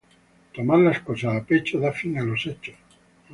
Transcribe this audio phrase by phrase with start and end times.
[0.55, 2.73] Tomar las cosas a pechos, da fin a los hechos.